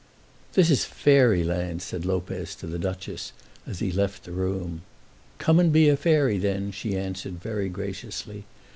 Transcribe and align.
"This 0.53 0.71
is 0.71 0.83
fairy 0.83 1.43
land," 1.43 1.79
said 1.83 2.05
Lopez 2.07 2.55
to 2.55 2.65
the 2.65 2.79
Duchess, 2.79 3.33
as 3.67 3.77
he 3.77 3.91
left 3.91 4.23
the 4.23 4.31
room. 4.31 4.81
"Come 5.37 5.59
and 5.59 5.71
be 5.71 5.89
a 5.89 5.95
fairy 5.95 6.39
then," 6.39 6.71
she 6.71 6.97
answered, 6.97 7.39
very 7.39 7.69
graciously. 7.69 8.45